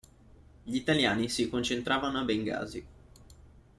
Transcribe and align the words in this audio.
Gli 0.63 0.75
italiani 0.77 1.29
si 1.29 1.47
concentravano 1.47 2.17
a 2.17 2.23
Bengasi. 2.23 2.85